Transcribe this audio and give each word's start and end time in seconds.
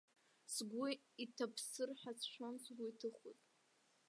Сгәы 0.53 0.87
иҭаԥсыр 1.23 1.89
ҳәа 1.99 2.11
сшәон 2.19 2.55
сгәы 2.63 2.85
иҭыхоз. 2.91 3.39